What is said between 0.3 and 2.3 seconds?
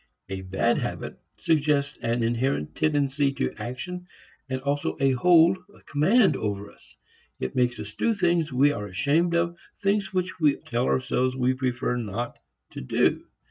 bad habit suggests an